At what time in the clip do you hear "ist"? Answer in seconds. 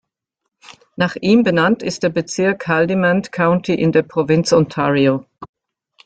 1.83-2.01